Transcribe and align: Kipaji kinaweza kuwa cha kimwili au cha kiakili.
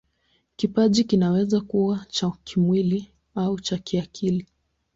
Kipaji 0.55 1.03
kinaweza 1.03 1.61
kuwa 1.61 2.05
cha 2.09 2.31
kimwili 2.43 3.11
au 3.35 3.59
cha 3.59 3.77
kiakili. 3.77 4.45